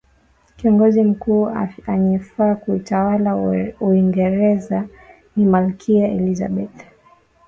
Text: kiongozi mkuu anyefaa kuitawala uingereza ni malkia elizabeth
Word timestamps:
kiongozi 0.55 1.03
mkuu 1.03 1.49
anyefaa 1.87 2.55
kuitawala 2.55 3.35
uingereza 3.81 4.87
ni 5.35 5.45
malkia 5.45 6.07
elizabeth 6.07 6.85